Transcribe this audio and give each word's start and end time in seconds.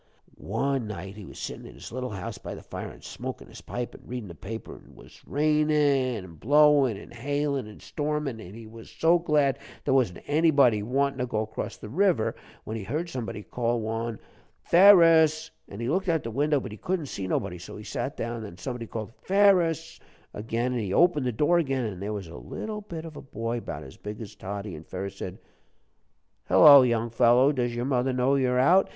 "One 0.39 0.87
night 0.87 1.15
he 1.15 1.25
was 1.25 1.37
sittin' 1.37 1.67
in 1.67 1.75
his 1.75 1.91
little 1.91 2.09
house 2.09 2.39
by 2.39 2.55
the 2.55 2.63
fire, 2.63 2.87
an' 2.89 3.03
smokin' 3.03 3.49
his 3.49 3.61
pipe 3.61 3.93
an' 3.93 4.01
readin' 4.03 4.29
the 4.29 4.33
paper, 4.33 4.73
an' 4.73 4.93
'twas 4.95 5.21
rainin' 5.27 6.23
an' 6.25 6.35
blowin' 6.37 6.97
an' 6.97 7.11
hailin' 7.11 7.67
an' 7.67 7.81
stormin', 7.81 8.41
an' 8.41 8.55
he 8.55 8.65
was 8.65 8.89
so 8.89 9.19
glad 9.19 9.59
there 9.85 9.93
wasn't 9.93 10.23
anybody 10.25 10.81
wantin' 10.81 11.19
to 11.19 11.27
go 11.27 11.45
'cross 11.45 11.77
the 11.77 11.87
river, 11.87 12.35
when 12.63 12.77
he 12.77 12.83
heard 12.83 13.09
somebody 13.11 13.43
call 13.43 13.79
one 13.79 14.17
'Ferus!' 14.63 15.51
An' 15.69 15.79
he 15.79 15.87
looked 15.87 16.09
out 16.09 16.23
the 16.23 16.31
window, 16.31 16.59
but 16.59 16.71
he 16.71 16.79
couldn't 16.79 17.05
see 17.05 17.27
nobody, 17.27 17.59
so 17.59 17.77
he 17.77 17.83
sat 17.83 18.17
down 18.17 18.37
again. 18.37 18.43
Then 18.43 18.57
somebody 18.57 18.87
called 18.87 19.11
'Ferus!' 19.21 19.99
again, 20.33 20.71
and 20.71 20.81
he 20.81 20.91
opened 20.91 21.27
the 21.27 21.31
door 21.31 21.59
again, 21.59 21.85
an' 21.85 21.99
there 21.99 22.11
was 22.11 22.25
a 22.27 22.35
little 22.37 22.81
bit 22.81 23.05
of 23.05 23.15
a 23.15 23.21
boy, 23.21 23.59
'bout 23.61 23.83
as 23.83 23.97
big 23.97 24.19
as 24.19 24.33
Toddie. 24.33 24.73
An' 24.75 24.83
Ferus 24.83 25.15
said, 25.17 25.37
'Hello, 26.47 26.81
young 26.81 27.11
fellow, 27.11 27.51
does 27.51 27.75
your 27.75 27.85
mother 27.85 28.11
know 28.13 28.33
you're 28.33 28.57
out?' 28.57 28.89